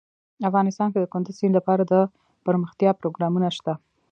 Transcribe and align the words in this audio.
افغانستان 0.49 0.87
کې 0.91 0.99
د 1.01 1.05
کندز 1.13 1.35
سیند 1.39 1.53
لپاره 1.59 1.83
دپرمختیا 1.91 2.91
پروګرامونه 2.99 3.47
شته. 3.57 3.73